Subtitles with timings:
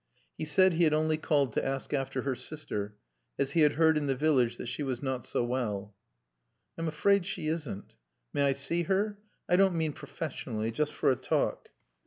[0.35, 2.95] He said he had only called to ask after her sister,
[3.37, 5.93] as he had heard in the village that she was not so well.
[6.75, 7.93] "I'm afraid she isn't."
[8.33, 9.19] "May I see her?
[9.47, 11.69] I don't mean professionally just for a talk."